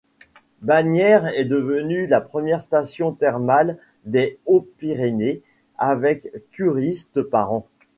[0.63, 5.43] Bagnéres est devenue la première station thermale des Hautes-Pyrénées
[5.77, 7.67] avec curistes par an.